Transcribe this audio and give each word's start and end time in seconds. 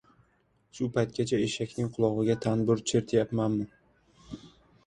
Shu 0.77 0.87
paytgacha 0.95 1.39
eshakning 1.49 1.91
qulog‘iga 1.97 2.39
tanbur 2.47 2.81
chertyapmanmi? 2.93 3.71